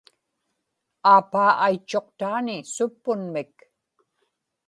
[1.13, 3.53] aapaa aitchuqtaani suppunmik